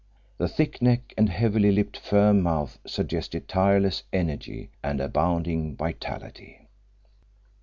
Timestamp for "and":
1.15-1.29, 4.81-4.99